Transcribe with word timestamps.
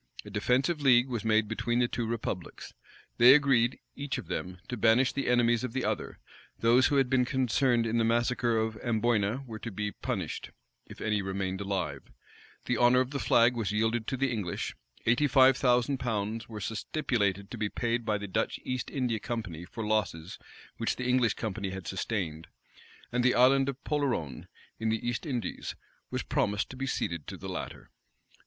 A 0.25 0.31
defensive 0.31 0.81
league 0.81 1.09
was 1.09 1.23
made 1.23 1.47
between 1.47 1.77
the 1.77 1.87
two 1.87 2.07
republics. 2.07 2.73
They 3.19 3.35
agreed, 3.35 3.77
each 3.95 4.17
of 4.17 4.25
them, 4.29 4.57
to 4.67 4.75
banish 4.75 5.13
the 5.13 5.27
enemies 5.27 5.63
of 5.63 5.73
the 5.73 5.85
other: 5.85 6.17
those 6.57 6.87
who 6.87 6.95
had 6.95 7.07
been 7.07 7.23
concerned 7.23 7.85
in 7.85 7.99
the 7.99 8.03
massacre 8.03 8.57
of 8.57 8.77
Amboyna 8.77 9.43
were 9.45 9.59
to 9.59 9.69
be 9.69 9.91
punished, 9.91 10.49
if 10.87 11.01
any 11.01 11.21
remained 11.21 11.61
alive; 11.61 12.01
the 12.65 12.77
honor 12.77 12.99
of 12.99 13.11
the 13.11 13.19
flag 13.19 13.55
was 13.55 13.71
yielded 13.71 14.07
to 14.07 14.17
the 14.17 14.31
English: 14.31 14.75
eighty 15.05 15.27
five 15.27 15.55
thousand 15.55 15.99
pounds 15.99 16.49
were 16.49 16.59
stipulated 16.59 17.51
to 17.51 17.57
be 17.59 17.69
paid 17.69 18.03
by 18.03 18.17
the 18.17 18.27
Dutch 18.27 18.59
East 18.63 18.89
India 18.89 19.19
Company 19.19 19.65
for 19.65 19.85
losses 19.85 20.39
which 20.77 20.95
the 20.95 21.07
English 21.07 21.35
Company 21.35 21.69
had 21.69 21.85
sustained; 21.85 22.47
and 23.11 23.23
the 23.23 23.35
Island 23.35 23.69
of 23.69 23.83
Polerone, 23.83 24.47
in 24.79 24.89
the 24.89 25.07
East 25.07 25.27
Indies 25.27 25.75
was 26.09 26.23
promised 26.23 26.71
to 26.71 26.75
be 26.75 26.87
ceded 26.87 27.27
to 27.27 27.37
the 27.37 27.47
latter. 27.47 27.91